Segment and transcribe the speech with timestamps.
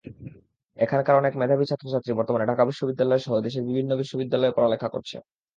[0.77, 5.17] এখানকার অনেক মেধাবী ছাত্রছাত্রী বর্তমানে ঢাকা বিশ্ববিদ্যালয়সহ দেশের বিভিন্ন বিশ্ববিদ্যালয়ে পড়ালেখা করছে।